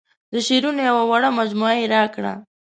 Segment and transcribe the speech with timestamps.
[0.31, 2.33] د شعرونو یوه وړه مجموعه یې راکړه.